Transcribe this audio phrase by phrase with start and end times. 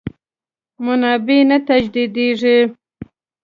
[0.85, 2.57] منابع نه تجدیدېږي.